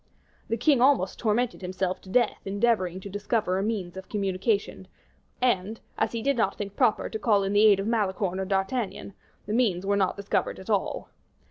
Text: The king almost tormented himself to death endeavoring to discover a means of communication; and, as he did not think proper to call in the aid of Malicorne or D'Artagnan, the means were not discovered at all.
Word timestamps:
The 0.49 0.57
king 0.57 0.81
almost 0.81 1.19
tormented 1.19 1.61
himself 1.61 2.01
to 2.01 2.09
death 2.09 2.41
endeavoring 2.43 2.99
to 3.01 3.07
discover 3.07 3.59
a 3.59 3.63
means 3.63 3.95
of 3.95 4.09
communication; 4.09 4.87
and, 5.39 5.79
as 5.95 6.11
he 6.11 6.23
did 6.23 6.35
not 6.37 6.57
think 6.57 6.75
proper 6.75 7.07
to 7.07 7.19
call 7.19 7.43
in 7.43 7.53
the 7.53 7.67
aid 7.67 7.79
of 7.79 7.85
Malicorne 7.85 8.39
or 8.39 8.45
D'Artagnan, 8.45 9.13
the 9.45 9.53
means 9.53 9.85
were 9.85 9.95
not 9.95 10.17
discovered 10.17 10.57
at 10.57 10.71
all. 10.71 11.09